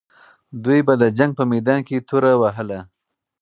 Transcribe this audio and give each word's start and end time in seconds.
دوی 0.63 0.79
به 0.87 0.93
د 1.01 1.03
جنګ 1.17 1.31
په 1.39 1.43
میدان 1.51 1.79
کې 1.87 2.05
توره 2.07 2.33
وهله. 2.41 2.79